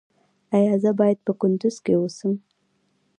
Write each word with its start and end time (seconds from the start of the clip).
ایا 0.57 0.73
زه 0.83 0.91
باید 0.99 1.19
په 1.25 1.31
کندز 1.41 1.75
کې 1.85 1.93
اوسم؟ 1.99 2.33